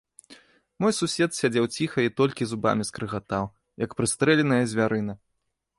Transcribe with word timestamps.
Мой 0.85 0.93
сусед 0.99 1.35
сядзеў 1.39 1.65
ціха 1.75 1.99
і 2.07 2.13
толькі 2.23 2.49
зубамі 2.53 2.89
скрыгатаў, 2.91 3.43
як 3.87 3.91
прыстрэленая 4.01 4.63
звярына. 4.75 5.13